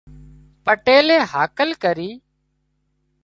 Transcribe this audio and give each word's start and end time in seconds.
پٽيلئي 0.63 1.17
هاڪل 1.33 1.69
ڪرِي 1.83 2.09